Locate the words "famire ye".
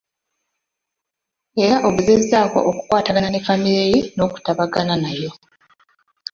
3.45-3.99